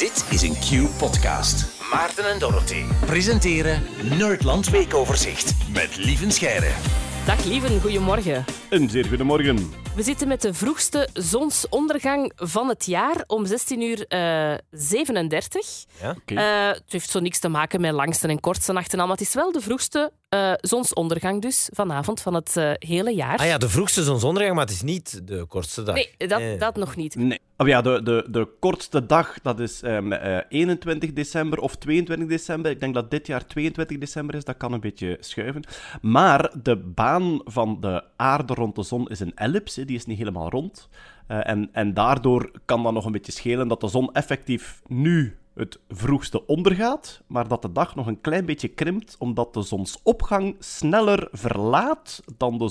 Dit 0.00 0.26
is 0.30 0.42
een 0.42 0.54
Q-podcast. 0.54 1.82
Maarten 1.92 2.30
en 2.30 2.38
Dorothy 2.38 2.82
presenteren 3.06 3.82
Nerdland 4.18 4.70
Weekoverzicht 4.70 5.54
met 5.72 5.96
Lieven 5.96 6.32
Scheire. 6.32 6.70
Dag 7.26 7.44
lieven, 7.44 7.80
goedemorgen. 7.80 8.44
Een 8.70 8.90
zeer 8.90 9.04
goedemorgen. 9.04 9.56
We 9.96 10.02
zitten 10.02 10.28
met 10.28 10.42
de 10.42 10.54
vroegste 10.54 11.08
zonsondergang 11.12 12.32
van 12.36 12.68
het 12.68 12.86
jaar 12.86 13.24
om 13.26 13.46
16 13.46 13.82
uur 13.82 14.06
eh 14.06 14.54
37. 14.70 15.84
Oké. 16.04 16.34
Eh, 16.34 16.68
het 16.68 16.82
heeft 16.88 17.10
zo 17.10 17.20
niks 17.20 17.38
te 17.38 17.48
maken 17.48 17.80
met 17.80 17.92
langste 17.92 18.28
en 18.28 18.40
kortste 18.40 18.72
nachten, 18.72 18.98
al, 18.98 19.06
maar 19.06 19.16
het 19.16 19.26
is 19.26 19.34
wel 19.34 19.52
de 19.52 19.60
vroegste 19.60 20.12
eh, 20.30 20.52
zonsondergang 20.60 21.42
dus 21.42 21.68
vanavond 21.72 22.20
van 22.20 22.34
het 22.34 22.56
eh, 22.56 22.70
hele 22.78 23.14
jaar. 23.14 23.38
Ah 23.38 23.46
ja, 23.46 23.58
de 23.58 23.68
vroegste 23.68 24.02
zonsondergang, 24.02 24.54
maar 24.56 24.64
het 24.64 24.74
is 24.74 24.82
niet 24.82 25.20
de 25.26 25.44
kortste 25.48 25.82
dag. 25.82 25.94
Nee, 25.94 26.14
dat, 26.16 26.40
Eh, 26.40 26.58
dat 26.58 26.76
nog 26.76 26.96
niet. 26.96 27.14
Nee. 27.14 27.38
Oh 27.56 27.68
ja, 27.68 27.80
de, 27.80 28.02
de, 28.02 28.26
de 28.30 28.48
kortste 28.60 29.06
dag, 29.06 29.40
dat 29.42 29.60
is 29.60 29.82
ehm, 29.82 30.12
eh, 30.12 30.38
21 30.48 31.12
december 31.12 31.58
of 31.58 31.76
22 31.76 32.28
december. 32.28 32.70
Ik 32.70 32.80
denk 32.80 32.94
dat 32.94 33.10
dit 33.10 33.26
jaar 33.26 33.46
22 33.46 33.98
december 33.98 34.34
is, 34.34 34.44
dat 34.44 34.56
kan 34.56 34.72
een 34.72 34.80
beetje 34.80 35.16
schuiven. 35.20 35.62
Maar 36.02 36.50
de 36.62 36.76
baan 36.76 37.40
van 37.44 37.80
de 37.80 38.04
aarde 38.16 38.54
rond 38.54 38.74
de 38.74 38.82
zon 38.82 39.08
is 39.08 39.20
een 39.20 39.32
ellips, 39.34 39.76
hè, 39.76 39.84
die 39.84 39.96
is 39.96 40.06
niet 40.06 40.18
helemaal 40.18 40.50
rond. 40.50 40.88
Eh, 41.26 41.48
en, 41.48 41.68
en 41.72 41.94
daardoor 41.94 42.50
kan 42.64 42.82
dat 42.82 42.92
nog 42.92 43.04
een 43.04 43.12
beetje 43.12 43.32
schelen 43.32 43.68
dat 43.68 43.80
de 43.80 43.88
zon 43.88 44.12
effectief 44.12 44.80
nu 44.86 45.36
het 45.60 45.78
vroegste 45.88 46.46
ondergaat, 46.46 47.22
maar 47.26 47.48
dat 47.48 47.62
de 47.62 47.72
dag 47.72 47.94
nog 47.94 48.06
een 48.06 48.20
klein 48.20 48.46
beetje 48.46 48.68
krimpt, 48.68 49.16
omdat 49.18 49.54
de 49.54 49.62
zonsopgang 49.62 50.56
sneller 50.58 51.28
verlaat 51.32 52.22
dan 52.36 52.58
de 52.58 52.68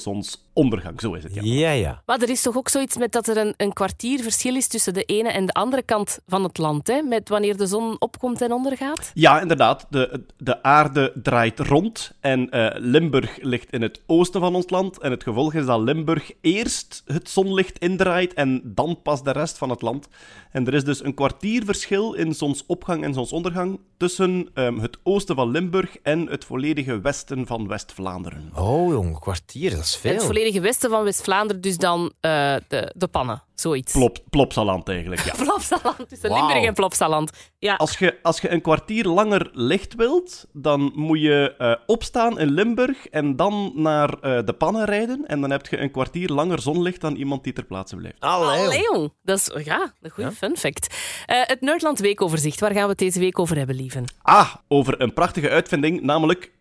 zonsondergang. 0.60 1.02
Zo 1.02 1.14
is 1.14 1.24
het, 1.24 1.34
ja. 1.34 1.42
Ja, 1.44 1.72
ja. 1.72 2.02
Maar 2.06 2.22
er 2.22 2.30
is 2.30 2.42
toch 2.42 2.58
ook 2.58 2.70
zoiets 2.70 2.98
met 2.98 3.12
dat 3.12 3.28
er 3.28 3.38
een, 3.38 3.54
een 3.58 3.74
kwartier 3.74 4.24
verschil 4.24 4.56
is 4.56 4.68
tussen 4.68 4.94
de 4.94 5.04
ene 5.04 5.30
en 5.30 5.46
de 5.46 5.54
andere 5.54 5.82
kant 5.82 6.20
van 6.28 6.44
het 6.44 6.58
land, 6.58 6.88
hè? 6.88 7.02
met 7.02 7.30
wanneer 7.30 7.58
de 7.58 7.68
zon 7.68 7.96
opkomt 8.00 8.42
en 8.42 8.52
ondergaat? 8.52 9.12
Ja, 9.14 9.42
inderdaad. 9.42 9.86
De, 9.90 10.24
de 10.38 10.64
aarde 10.64 11.12
draait 11.24 11.60
rond 11.60 12.12
en 12.20 12.50
eh, 12.50 12.80
Limburg 12.80 13.38
ligt 13.42 13.72
in 13.72 13.82
het 13.82 14.02
oosten 14.06 14.42
van 14.42 14.56
ons 14.56 14.70
land. 14.70 15.00
En 15.00 15.12
het 15.12 15.24
gevolg 15.24 15.54
is 15.54 15.66
dat 15.66 15.80
Limburg 15.80 16.32
eerst 16.42 17.04
het 17.06 17.30
zonlicht 17.30 17.80
indraait 17.80 18.34
en 18.34 18.62
dan 18.64 19.00
pas 19.04 19.24
de 19.24 19.32
rest 19.32 19.58
van 19.58 19.70
het 19.70 19.82
land. 19.82 20.08
En 20.52 20.68
er 20.68 20.74
is 20.74 20.84
dus 20.84 21.04
een 21.04 21.14
kwartier 21.14 21.66
verschil 21.66 22.14
in 22.14 22.34
zonsopgang 22.34 23.04
en 23.04 23.14
zonsondergang 23.14 23.80
tussen 23.98 24.50
ehm, 24.54 24.78
het 24.78 24.98
oosten 25.04 25.36
van 25.36 25.52
Limburg 25.52 25.98
en 26.04 26.28
het 26.28 26.46
volledige 26.46 27.02
westen 27.02 27.48
van 27.48 27.68
West-Vlaanderen. 27.68 28.52
Oh, 28.56 28.92
jong, 28.92 29.08
een 29.08 29.20
kwartier, 29.20 29.70
dat 29.70 29.80
is 29.80 30.00
Het 30.02 30.02
veel. 30.02 30.12
Volledige 30.50 30.62
westen 30.74 30.90
van 30.90 31.04
West-Vlaanderen, 31.04 31.62
dus 31.62 31.78
dan 31.78 32.12
eh, 32.20 32.56
de, 32.68 32.94
de 32.96 33.08
pannen, 33.08 33.44
zoiets. 33.56 33.92
Plop, 33.94 34.18
Plopsaland 34.30 34.90
eigenlijk, 34.90 35.22
ja. 35.22 35.34
Plopsaland, 35.44 36.10
tussen. 36.10 36.34
Limburg 36.34 36.64
en 36.64 36.74
Plopsaland. 36.74 37.32
Ja, 37.60 37.76
Als 37.76 37.98
je, 37.98 38.18
als 38.22 38.42
je 38.42 38.52
een 38.52 38.62
kwartier 38.62 39.06
langer 39.06 39.50
licht 39.54 39.96
wilt, 39.96 40.46
dan 40.54 40.92
moet 40.96 41.20
je 41.22 41.56
eh, 41.58 41.76
opstaan 41.86 42.40
in 42.40 42.52
Limburg 42.52 43.08
en 43.08 43.36
dan 43.36 43.72
naar 43.76 44.10
eh, 44.14 44.46
de 44.46 44.54
pannen 44.54 44.86
rijden. 44.86 45.24
En 45.28 45.42
dan 45.42 45.50
heb 45.50 45.68
je 45.68 45.78
een 45.80 45.92
kwartier 45.92 46.30
langer 46.30 46.62
zonlicht 46.62 47.02
dan 47.02 47.16
iemand 47.16 47.44
die 47.44 47.54
ter 47.54 47.66
plaatse 47.66 47.96
blijft. 47.96 48.20
Allee, 48.20 48.58
jong. 48.58 48.66
Allee, 48.68 48.82
jong. 48.92 49.14
Dat 49.24 49.38
is 49.38 49.64
ja, 49.66 49.94
een 50.02 50.10
goede 50.10 50.30
Ja. 50.30 50.36
fun 50.36 50.58
fact. 50.58 50.96
Eh, 51.26 51.42
het 51.46 51.62
Nerdland 51.62 52.00
Weekoverzicht, 52.00 52.60
waar 52.60 52.72
gaan 52.74 52.84
we 52.84 52.90
het 52.90 52.98
deze 52.98 53.20
week 53.20 53.40
over 53.40 53.58
hebben, 53.58 53.76
lieven? 53.76 54.04
Ah, 54.22 54.56
over 54.68 55.02
een 55.02 55.14
prachtige 55.14 55.50
uitvinding, 55.50 56.02
namelijk 56.02 56.52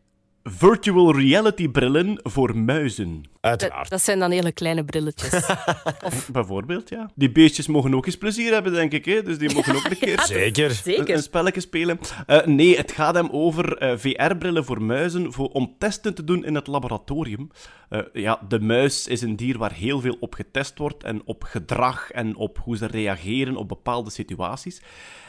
virtual 0.43 1.15
reality 1.17 1.69
brillen 1.69 2.21
voor 2.23 2.57
muizen. 2.57 3.23
Dat, 3.51 3.61
Uiteraard. 3.61 3.91
dat 3.91 4.03
zijn 4.03 4.19
dan 4.19 4.31
hele 4.31 4.53
kleine 4.53 4.85
brilletjes. 4.85 5.47
Bijvoorbeeld, 6.33 6.89
ja. 6.89 7.11
Die 7.15 7.33
beestjes 7.33 7.67
mogen 7.67 7.95
ook 7.95 8.07
eens 8.07 8.19
plezier 8.19 8.53
hebben, 8.53 8.73
denk 8.73 8.93
ik. 8.93 9.05
Hè? 9.05 9.23
Dus 9.23 9.39
die 9.39 9.55
mogen 9.55 9.77
ook 9.77 9.85
een 9.85 9.99
keer 10.07 10.21
Zeker. 10.21 10.65
een, 10.65 10.71
een 10.71 10.77
Zeker. 10.77 11.23
spelletje 11.23 11.61
spelen. 11.61 11.99
Eh, 12.27 12.45
nee, 12.47 12.77
het 12.77 12.93
gaat 12.93 13.15
hem 13.15 13.29
over 13.31 13.77
eh, 13.77 13.97
VR-brillen 13.97 14.65
voor 14.65 14.83
muizen 14.83 15.33
voor, 15.33 15.49
om 15.49 15.75
testen 15.79 16.15
te 16.15 16.25
doen 16.25 16.45
in 16.45 16.55
het 16.55 16.67
laboratorium. 16.67 17.51
Eh, 17.89 18.01
ja, 18.13 18.41
de 18.49 18.61
muis 18.61 19.07
is 19.07 19.21
een 19.23 19.37
dier 19.37 19.59
waar 19.59 19.73
heel 19.73 20.01
veel 20.01 20.17
op 20.21 20.35
getest 20.35 20.79
wordt 20.79 21.05
en 21.05 21.23
op 21.25 21.43
gedrag 21.43 22.11
en 22.11 22.37
op 22.37 22.59
hoe 22.65 22.77
ze 22.77 22.87
reageren 22.87 23.57
op 23.57 23.69
bepaalde 23.69 24.11
situaties. 24.11 24.83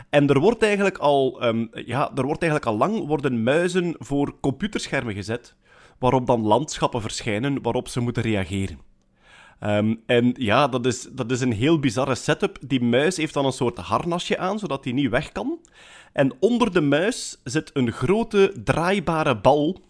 En 0.09 0.27
er 0.29 0.39
wordt 0.39 0.63
eigenlijk 0.63 0.97
al, 0.97 1.41
ehm, 1.41 1.65
ja, 1.71 2.11
er 2.15 2.25
wordt 2.25 2.41
eigenlijk 2.41 2.71
al 2.71 2.77
lang 2.77 3.07
worden 3.07 3.43
muizen 3.43 3.95
voor 3.97 4.39
computerschermen 4.39 5.13
gezet, 5.13 5.55
waarop 5.99 6.27
dan 6.27 6.41
landschappen 6.41 7.01
verschijnen 7.01 7.61
waarop 7.61 7.87
ze 7.87 7.99
moeten 7.99 8.23
reageren. 8.23 8.79
Ehm, 9.59 9.95
en 10.05 10.33
ja, 10.37 10.67
dat 10.67 10.85
is, 10.85 11.07
dat 11.11 11.31
is 11.31 11.41
een 11.41 11.53
heel 11.53 11.79
bizarre 11.79 12.15
setup. 12.15 12.57
Die 12.67 12.81
muis 12.81 13.17
heeft 13.17 13.33
dan 13.33 13.45
een 13.45 13.51
soort 13.51 13.77
harnasje 13.77 14.37
aan, 14.37 14.59
zodat 14.59 14.83
hij 14.83 14.93
niet 14.93 15.09
weg 15.09 15.31
kan. 15.31 15.59
En 16.13 16.33
onder 16.39 16.73
de 16.73 16.81
muis 16.81 17.39
zit 17.43 17.69
een 17.73 17.91
grote 17.91 18.53
draaibare 18.63 19.37
bal. 19.37 19.81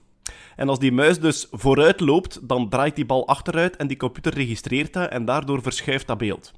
En 0.55 0.69
als 0.69 0.79
die 0.79 0.91
muis 0.91 1.19
dus 1.19 1.47
vooruit 1.51 1.99
loopt, 1.99 2.47
dan 2.47 2.69
draait 2.69 2.95
die 2.95 3.05
bal 3.05 3.27
achteruit 3.27 3.75
en 3.75 3.87
die 3.87 3.97
computer 3.97 4.33
registreert 4.33 4.93
dat 4.93 5.09
en 5.09 5.25
daardoor 5.25 5.61
verschuift 5.61 6.07
dat 6.07 6.17
beeld. 6.17 6.53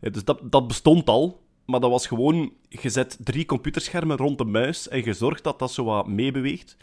Dus 0.00 0.24
dat, 0.24 0.40
dat 0.42 0.66
bestond 0.66 1.08
al, 1.08 1.40
maar 1.66 1.80
dat 1.80 1.90
was 1.90 2.06
gewoon 2.06 2.52
gezet 2.68 3.18
drie 3.20 3.46
computerschermen 3.46 4.16
rond 4.16 4.38
de 4.38 4.44
muis 4.44 4.88
en 4.88 5.02
gezorgd 5.02 5.44
dat 5.44 5.58
dat 5.58 5.72
zo 5.72 5.84
wat 5.84 6.06
meebeweegt. 6.06 6.76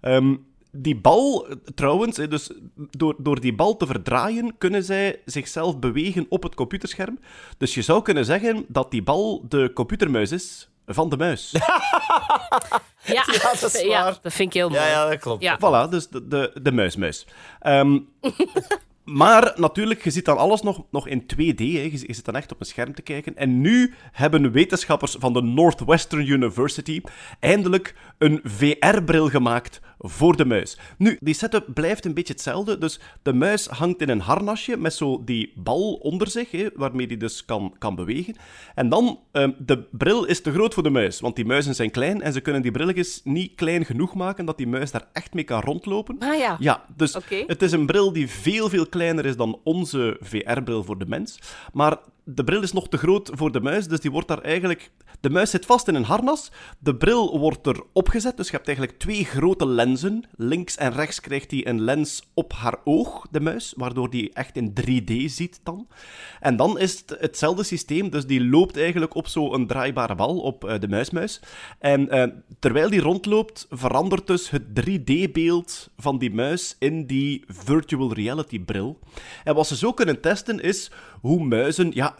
Ehm, 0.00 0.34
die 0.76 0.96
bal, 0.96 1.46
trouwens, 1.74 2.16
hè, 2.16 2.28
dus 2.28 2.50
door, 2.74 3.14
door 3.18 3.40
die 3.40 3.54
bal 3.54 3.76
te 3.76 3.86
verdraaien, 3.86 4.58
kunnen 4.58 4.84
zij 4.84 5.20
zichzelf 5.24 5.78
bewegen 5.78 6.26
op 6.28 6.42
het 6.42 6.54
computerscherm. 6.54 7.18
Dus 7.58 7.74
je 7.74 7.82
zou 7.82 8.02
kunnen 8.02 8.24
zeggen 8.24 8.64
dat 8.68 8.90
die 8.90 9.02
bal 9.02 9.44
de 9.48 9.70
computermuis 9.74 10.32
is 10.32 10.68
van 10.86 11.08
de 11.08 11.16
muis. 11.16 11.52
Ja, 13.06 13.24
dat 13.42 13.62
is 13.62 13.80
Ja, 13.82 14.02
waar. 14.02 14.18
dat 14.22 14.32
vind 14.32 14.48
ik 14.48 14.54
heel 14.54 14.68
mooi. 14.68 14.80
Ja, 14.80 14.88
ja, 14.88 15.08
dat 15.08 15.18
klopt. 15.18 15.42
Ja. 15.42 15.58
Voilà, 15.58 15.90
dus 15.90 16.08
de, 16.08 16.28
de, 16.28 16.60
de 16.62 16.72
muismuis. 16.72 17.26
Ehm, 17.60 17.98
maar 19.04 19.52
natuurlijk, 19.56 20.04
je 20.04 20.10
ziet 20.10 20.24
dan 20.24 20.36
alles 20.38 20.62
nog, 20.62 20.84
nog 20.90 21.06
in 21.08 21.22
2D. 21.22 21.56
Hè. 21.56 21.64
Je, 21.64 21.90
je 22.06 22.14
zit 22.14 22.24
dan 22.24 22.36
echt 22.36 22.52
op 22.52 22.60
een 22.60 22.66
scherm 22.66 22.94
te 22.94 23.02
kijken. 23.02 23.36
En 23.36 23.60
nu 23.60 23.94
hebben 24.12 24.52
wetenschappers 24.52 25.16
van 25.18 25.32
de 25.32 25.42
Northwestern 25.42 26.26
University 26.26 27.02
eindelijk 27.40 27.94
een 28.18 28.40
VR-bril 28.44 29.28
gemaakt 29.28 29.80
voor 29.98 30.36
de 30.36 30.44
muis. 30.44 30.78
Nu, 30.98 31.16
die 31.20 31.34
setup 31.34 31.66
blijft 31.74 32.04
een 32.04 32.14
beetje 32.14 32.32
hetzelfde. 32.32 32.78
Dus 32.78 33.00
de 33.22 33.32
muis 33.32 33.66
hangt 33.66 34.00
in 34.00 34.08
een 34.08 34.20
harnasje 34.20 34.76
met 34.76 34.94
zo 34.94 35.22
die 35.24 35.52
bal 35.54 35.92
onder 35.94 36.30
zich, 36.30 36.50
hè, 36.50 36.68
waarmee 36.74 37.06
die 37.06 37.16
dus 37.16 37.44
kan, 37.44 37.74
kan 37.78 37.94
bewegen. 37.94 38.34
En 38.74 38.88
dan, 38.88 39.18
ehm, 39.32 39.50
de 39.58 39.84
bril 39.90 40.24
is 40.24 40.40
te 40.40 40.52
groot 40.52 40.74
voor 40.74 40.82
de 40.82 40.90
muis, 40.90 41.20
want 41.20 41.36
die 41.36 41.44
muizen 41.44 41.74
zijn 41.74 41.90
klein 41.90 42.22
en 42.22 42.32
ze 42.32 42.40
kunnen 42.40 42.62
die 42.62 42.70
brilletjes 42.70 43.20
niet 43.24 43.54
klein 43.54 43.84
genoeg 43.84 44.14
maken 44.14 44.44
dat 44.44 44.56
die 44.56 44.66
muis 44.66 44.90
daar 44.90 45.08
echt 45.12 45.34
mee 45.34 45.44
kan 45.44 45.60
rondlopen. 45.60 46.16
Ah 46.18 46.38
ja. 46.38 46.56
Ja, 46.58 46.84
dus 46.96 47.18
het 47.46 47.62
is 47.62 47.72
een 47.72 47.86
bril 47.86 48.12
die 48.12 48.30
veel, 48.30 48.68
veel 48.68 48.86
kleiner 48.86 49.26
is 49.26 49.36
dan 49.36 49.60
onze 49.64 50.16
VR-bril 50.20 50.84
voor 50.84 50.98
de 50.98 51.06
mens. 51.06 51.38
Maar 51.72 51.98
de 52.24 52.44
bril 52.44 52.62
is 52.62 52.72
nog 52.72 52.88
te 52.88 52.98
groot 52.98 53.30
voor 53.32 53.52
de 53.52 53.60
muis, 53.60 53.88
dus 53.88 54.00
die 54.00 54.10
wordt 54.10 54.28
daar 54.28 54.42
eigenlijk... 54.42 54.90
De 55.20 55.30
muis 55.30 55.50
zit 55.50 55.66
vast 55.66 55.88
in 55.88 55.94
een 55.94 56.04
harnas, 56.04 56.50
de 56.78 56.96
bril 56.96 57.38
wordt 57.38 57.66
er 57.66 57.82
opgezet, 57.92 58.36
dus 58.36 58.46
je 58.46 58.56
hebt 58.56 58.66
eigenlijk 58.68 58.98
twee 58.98 59.24
grote 59.24 59.66
lenzen. 59.66 60.24
Links 60.36 60.76
en 60.76 60.92
rechts 60.92 61.20
krijgt 61.20 61.50
hij 61.50 61.66
een 61.66 61.82
lens 61.82 62.30
op 62.34 62.52
haar 62.52 62.76
oog, 62.84 63.26
de 63.30 63.40
muis, 63.40 63.74
waardoor 63.76 64.10
die 64.10 64.32
echt 64.32 64.56
in 64.56 64.72
3D 64.80 65.24
ziet 65.24 65.60
dan. 65.62 65.88
En 66.40 66.56
dan 66.56 66.78
is 66.78 66.98
het 66.98 67.16
hetzelfde 67.20 67.62
systeem, 67.62 68.10
dus 68.10 68.26
die 68.26 68.44
loopt 68.44 68.76
eigenlijk 68.76 69.14
op 69.14 69.26
zo'n 69.26 69.66
draaibare 69.66 70.14
bal, 70.14 70.38
op 70.38 70.64
eh, 70.64 70.80
de 70.80 70.88
muismuis. 70.88 71.40
En 71.78 72.08
eh, 72.10 72.28
terwijl 72.58 72.90
die 72.90 73.00
rondloopt, 73.00 73.66
verandert 73.70 74.26
dus 74.26 74.50
het 74.50 74.62
3D-beeld 74.80 75.90
van 75.96 76.18
die 76.18 76.34
muis 76.34 76.76
in 76.78 77.06
die 77.06 77.44
virtual 77.46 78.12
reality 78.12 78.60
bril. 78.60 78.98
En 79.44 79.54
wat 79.54 79.66
ze 79.66 79.76
zo 79.76 79.92
kunnen 79.92 80.20
testen 80.20 80.60
is 80.60 80.90
hoe 81.20 81.44
muizen... 81.44 81.90
Ja, 81.94 82.16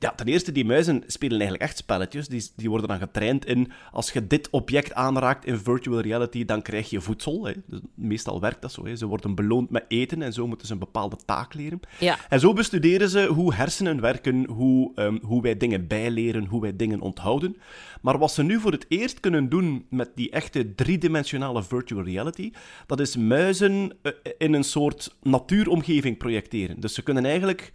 ja, 0.00 0.12
ten 0.14 0.26
eerste, 0.26 0.52
die 0.52 0.64
muizen 0.64 1.02
spelen 1.06 1.40
eigenlijk 1.40 1.62
echt 1.62 1.76
spelletjes. 1.76 2.28
Die, 2.28 2.50
die 2.56 2.68
worden 2.68 2.88
dan 2.88 2.98
getraind 2.98 3.46
in, 3.46 3.72
als 3.92 4.12
je 4.12 4.26
dit 4.26 4.50
object 4.50 4.94
aanraakt 4.94 5.44
in 5.44 5.58
virtual 5.58 6.00
reality, 6.00 6.44
dan 6.44 6.62
krijg 6.62 6.90
je 6.90 7.00
voedsel. 7.00 7.46
Hè. 7.46 7.52
Dus 7.66 7.80
meestal 7.94 8.40
werkt 8.40 8.62
dat 8.62 8.72
zo. 8.72 8.84
Hè. 8.84 8.96
Ze 8.96 9.06
worden 9.06 9.34
beloond 9.34 9.70
met 9.70 9.84
eten 9.88 10.22
en 10.22 10.32
zo 10.32 10.46
moeten 10.46 10.66
ze 10.66 10.72
een 10.72 10.78
bepaalde 10.78 11.16
taak 11.24 11.54
leren. 11.54 11.80
Ja. 11.98 12.18
En 12.28 12.40
zo 12.40 12.52
bestuderen 12.52 13.08
ze 13.08 13.26
hoe 13.26 13.54
hersenen 13.54 14.00
werken, 14.00 14.46
hoe, 14.46 14.92
ehm, 14.94 15.18
hoe 15.22 15.42
wij 15.42 15.56
dingen 15.56 15.86
bijleren, 15.86 16.44
hoe 16.44 16.60
wij 16.60 16.76
dingen 16.76 17.00
onthouden. 17.00 17.56
Maar 18.00 18.18
wat 18.18 18.32
ze 18.32 18.42
nu 18.42 18.60
voor 18.60 18.72
het 18.72 18.86
eerst 18.88 19.20
kunnen 19.20 19.48
doen 19.48 19.86
met 19.90 20.10
die 20.14 20.30
echte 20.30 20.74
driedimensionale 20.74 21.62
virtual 21.62 22.04
reality, 22.04 22.52
dat 22.86 23.00
is 23.00 23.16
muizen 23.16 23.92
eh, 24.02 24.12
in 24.38 24.52
een 24.52 24.64
soort 24.64 25.16
natuuromgeving 25.22 26.18
projecteren. 26.18 26.80
Dus 26.80 26.94
ze 26.94 27.02
kunnen 27.02 27.24
eigenlijk 27.24 27.72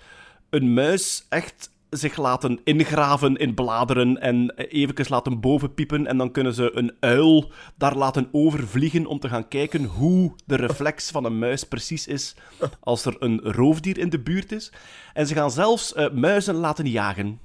een 0.49 0.73
muis 0.73 1.25
echt 1.29 1.73
zich 1.97 2.17
laten 2.17 2.59
ingraven 2.63 3.35
in 3.35 3.53
bladeren 3.53 4.21
en 4.21 4.53
even 4.55 5.05
laten 5.07 5.39
bovenpiepen 5.39 6.07
en 6.07 6.17
dan 6.17 6.31
kunnen 6.31 6.53
ze 6.53 6.71
een 6.73 6.95
uil 6.99 7.51
daar 7.77 7.95
laten 7.95 8.29
overvliegen 8.31 9.05
om 9.05 9.19
te 9.19 9.29
gaan 9.29 9.47
kijken 9.47 9.83
hoe 9.83 10.31
de 10.45 10.55
reflex 10.55 11.11
van 11.11 11.25
een 11.25 11.39
muis 11.39 11.63
precies 11.63 12.07
is 12.07 12.35
als 12.79 13.05
er 13.05 13.15
een 13.19 13.39
roofdier 13.41 13.97
in 13.97 14.09
de 14.09 14.19
buurt 14.19 14.51
is. 14.51 14.71
En 15.13 15.27
ze 15.27 15.33
gaan 15.33 15.51
zelfs 15.51 15.93
eh, 15.93 16.11
muizen 16.11 16.55
laten 16.55 16.89
jagen. 16.89 17.39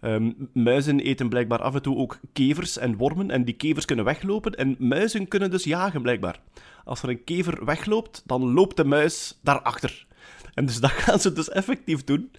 Ehm, 0.00 0.32
muizen 0.52 1.00
eten 1.00 1.28
blijkbaar 1.28 1.62
af 1.62 1.74
en 1.74 1.82
toe 1.82 1.96
ook 1.96 2.18
kevers 2.32 2.78
en 2.78 2.96
wormen. 2.96 3.30
En 3.30 3.44
die 3.44 3.54
kevers 3.54 3.84
kunnen 3.84 4.04
weglopen. 4.04 4.54
En 4.54 4.76
muizen 4.78 5.28
kunnen 5.28 5.50
dus 5.50 5.64
jagen, 5.64 6.02
blijkbaar. 6.02 6.40
Als 6.84 7.02
er 7.02 7.08
een 7.08 7.24
kever 7.24 7.64
wegloopt, 7.64 8.22
dan 8.26 8.52
loopt 8.52 8.76
de 8.76 8.84
muis 8.84 9.38
daarachter. 9.42 10.06
En 10.54 10.66
dus 10.66 10.80
dat 10.80 10.90
gaan 10.90 11.20
ze 11.20 11.32
dus 11.32 11.48
effectief 11.48 12.04
doen. 12.04 12.30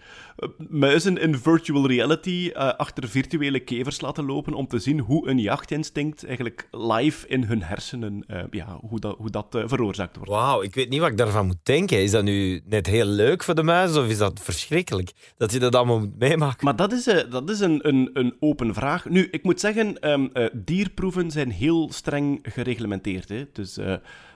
Muizen 0.58 1.18
in 1.18 1.38
virtual 1.38 1.88
reality 1.88 2.52
eh, 2.54 2.74
achter 2.74 3.10
virtuele 3.10 3.60
kevers 3.60 4.02
laten 4.02 4.26
lopen 4.26 4.54
om 4.54 4.68
te 4.68 4.80
zien 4.80 5.00
hoe 5.00 5.30
een 5.30 5.40
jachtinstinct 5.40 6.26
eigenlijk 6.26 6.68
live 6.72 7.28
in 7.28 7.44
hun 7.44 7.64
hersenen, 7.64 8.24
eh, 8.28 8.44
ja, 8.52 8.78
hoe 8.82 9.00
dat, 9.00 9.16
hoe 9.18 9.30
dat 9.30 9.56
eh, 9.56 9.64
veroorzaakt 9.66 10.16
wordt. 10.16 10.32
Wauw, 10.32 10.62
ik 10.62 10.76
weet 10.76 10.90
niet 10.90 11.00
wat 11.00 11.10
ik 11.10 11.18
daarvan 11.18 11.46
moet 11.46 11.60
denken. 11.64 12.02
Is 12.02 12.12
dat 12.12 12.24
nu 12.24 12.62
net 12.66 12.88
heel 12.88 13.06
leuk 13.06 13.44
voor 13.44 13.56
de 13.56 13.64
muizen 13.64 14.04
of 14.04 14.10
is 14.10 14.18
dat 14.18 14.40
verschrikkelijk 14.44 15.12
dat 15.38 15.52
je 15.52 15.60
dat 15.60 15.76
allemaal 15.76 16.00
moet 16.00 16.20
meemaken? 16.20 16.66
Maar 16.66 16.76
dat 16.76 16.92
is, 16.92 17.04
dat 17.30 17.50
is 17.50 17.60
een, 17.60 17.88
een, 17.88 18.10
een 18.14 18.36
open 18.40 18.74
vraag. 18.74 19.06
Nu, 19.10 19.28
ik 19.32 19.44
moet 19.44 19.60
zeggen, 19.60 20.00
ehm, 20.00 20.28
eh, 20.34 20.46
dierproeven 20.54 21.32
zijn 21.32 21.52
heel 21.52 21.92
streng 21.92 22.40
gereglementeerd. 22.44 23.30
Hè? 23.30 23.46
Dus 23.54 23.78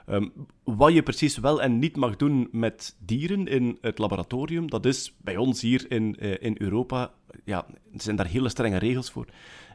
eh, 0.10 0.16
ehm, 0.16 0.28
wat 0.64 0.94
je 0.94 1.04
precies 1.04 1.38
wel 1.38 1.62
en 1.62 1.80
niet 1.80 1.96
mag 1.96 2.16
doen 2.16 2.48
met 2.52 2.96
dieren 3.06 3.48
in 3.48 3.78
het 3.82 3.98
laboratorium, 3.98 4.70
dat 4.70 4.86
is 4.86 5.16
bij 5.22 5.38
ons 5.38 5.62
hier 5.62 5.92
in, 5.92 6.16
eh, 6.20 6.36
in 6.40 6.56
Europa, 6.58 7.12
ja, 7.46 7.66
er 7.94 8.02
zijn 8.02 8.16
daar 8.16 8.28
hele 8.28 8.50
strenge 8.50 8.78
regels 8.78 9.12
voor. 9.12 9.26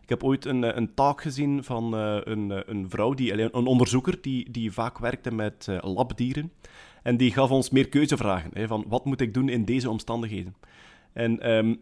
Ik 0.02 0.08
heb 0.08 0.24
ooit 0.24 0.44
een, 0.44 0.64
eh, 0.64 0.76
een 0.76 0.94
talk 0.94 1.20
gezien 1.20 1.64
van 1.64 1.94
eh, 1.94 2.18
een, 2.24 2.70
een 2.70 2.90
vrouw, 2.90 3.14
die, 3.14 3.42
een 3.42 3.66
onderzoeker, 3.66 4.18
die, 4.20 4.50
die 4.50 4.72
vaak 4.72 4.98
werkte 4.98 5.34
met 5.34 5.68
labdieren. 5.80 6.52
En 7.02 7.16
die 7.16 7.32
gaf 7.32 7.50
ons 7.50 7.70
meer 7.70 7.88
keuzevragen, 7.88 8.50
hè, 8.54 8.66
van 8.66 8.84
wat 8.88 9.04
moet 9.04 9.20
ik 9.20 9.34
doen 9.34 9.48
in 9.48 9.64
deze 9.64 9.90
omstandigheden. 9.90 10.54
En 11.12 11.40
ehm, 11.40 11.74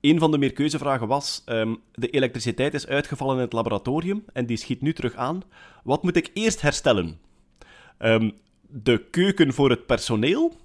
een 0.00 0.18
van 0.18 0.30
de 0.30 0.38
meerkeuzevragen 0.38 1.06
was: 1.06 1.42
ehm, 1.44 1.74
de 1.94 2.10
elektriciteit 2.10 2.74
is 2.74 2.86
uitgevallen 2.86 3.34
in 3.34 3.40
het 3.40 3.52
laboratorium 3.52 4.24
en 4.32 4.46
die 4.46 4.56
schiet 4.56 4.80
nu 4.80 4.92
terug 4.92 5.14
aan. 5.14 5.42
Wat 5.84 6.02
moet 6.02 6.16
ik 6.16 6.30
eerst 6.34 6.60
herstellen? 6.60 7.18
Ehm, 7.98 8.30
de 8.68 9.04
keuken 9.10 9.52
voor 9.52 9.70
het 9.70 9.86
personeel, 9.86 10.56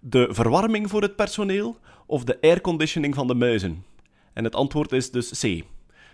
de 0.00 0.28
verwarming 0.30 0.90
voor 0.90 1.02
het 1.02 1.16
personeel 1.16 1.78
of 2.06 2.24
de 2.24 2.38
airconditioning 2.40 3.14
van 3.14 3.26
de 3.26 3.34
muizen? 3.34 3.84
En 4.32 4.44
het 4.44 4.54
antwoord 4.54 4.92
is 4.92 5.10
dus 5.10 5.30
C. 5.40 5.42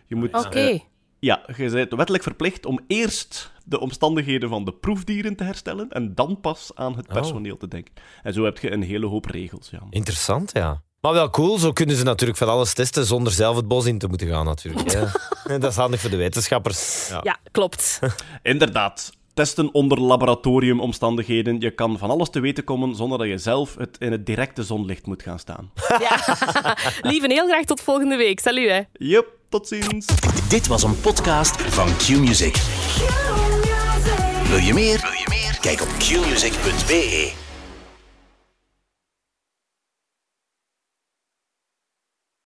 Je 0.06 0.16
moet, 0.16 0.34
Oké. 0.46 0.58
eh, 0.58 0.80
ja, 1.18 1.42
je 1.56 1.70
bent 1.70 1.94
wettelijk 1.94 2.22
verplicht 2.22 2.66
om 2.66 2.80
eerst 2.86 3.52
de 3.64 3.80
omstandigheden 3.80 4.48
van 4.48 4.64
de 4.64 4.72
proefdieren 4.72 5.36
te 5.36 5.44
herstellen 5.44 5.88
en 5.90 6.14
dan 6.14 6.40
pas 6.40 6.70
aan 6.74 6.96
het 6.96 7.06
Oh. 7.08 7.12
personeel 7.12 7.56
te 7.56 7.68
denken. 7.68 7.94
En 8.22 8.32
zo 8.32 8.44
heb 8.44 8.58
je 8.58 8.70
een 8.72 8.82
hele 8.82 9.06
hoop 9.06 9.24
regels. 9.24 9.70
Ja. 9.70 9.80
Interessant, 9.90 10.50
ja. 10.52 10.82
Maar 11.00 11.12
wel 11.12 11.30
cool, 11.30 11.58
zo 11.58 11.72
kunnen 11.72 11.96
ze 11.96 12.04
natuurlijk 12.04 12.38
van 12.38 12.48
alles 12.48 12.74
testen 12.74 13.04
zonder 13.06 13.32
zelf 13.32 13.56
het 13.56 13.68
bos 13.68 13.86
in 13.86 13.98
te 13.98 14.06
moeten 14.08 14.28
gaan, 14.28 14.44
natuurlijk. 14.44 14.92
hè. 14.92 15.58
dat 15.58 15.70
is 15.70 15.76
handig 15.76 16.00
voor 16.00 16.10
de 16.10 16.16
wetenschappers. 16.16 17.08
Ja. 17.08 17.20
Ja, 17.22 17.38
klopt. 17.50 17.98
Inderdaad. 18.42 19.12
Testen 19.40 19.74
onder 19.74 20.00
laboratoriumomstandigheden. 20.00 21.60
Je 21.60 21.70
kan 21.70 21.98
van 21.98 22.10
alles 22.10 22.30
te 22.30 22.40
weten 22.40 22.64
komen 22.64 22.94
zonder 22.94 23.18
dat 23.18 23.26
je 23.26 23.38
zelf 23.38 23.74
het 23.76 23.96
in 23.98 24.12
het 24.12 24.26
directe 24.26 24.62
zonlicht 24.62 25.06
moet 25.06 25.22
gaan 25.22 25.38
staan. 25.38 25.70
Ja. 25.88 26.36
Lieve, 27.10 27.26
heel 27.32 27.46
graag 27.46 27.64
tot 27.64 27.80
volgende 27.80 28.16
week. 28.16 28.40
Salut, 28.40 28.68
hè. 28.68 28.80
Yup, 28.92 29.36
tot 29.48 29.68
ziens. 29.68 30.06
Dit 30.48 30.66
was 30.66 30.82
een 30.82 31.00
podcast 31.00 31.62
van 31.62 31.86
Q-Music. 31.96 32.56
Wil 34.48 34.58
je 34.58 34.74
meer? 34.74 35.00
Wil 35.00 35.12
je 35.12 35.26
meer? 35.28 35.58
Kijk 35.60 35.80
op 35.80 35.88
qmusic.be. 35.98 37.49